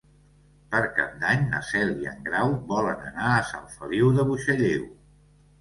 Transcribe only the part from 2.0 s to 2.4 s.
i en